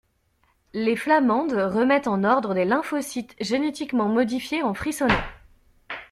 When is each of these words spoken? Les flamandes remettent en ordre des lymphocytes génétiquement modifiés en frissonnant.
Les 0.73 0.95
flamandes 0.95 1.51
remettent 1.53 2.07
en 2.07 2.23
ordre 2.23 2.55
des 2.55 2.65
lymphocytes 2.65 3.35
génétiquement 3.39 4.07
modifiés 4.09 4.63
en 4.63 4.73
frissonnant. 4.73 5.13